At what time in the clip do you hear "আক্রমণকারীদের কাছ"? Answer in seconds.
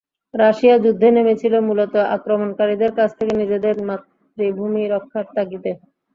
2.15-3.09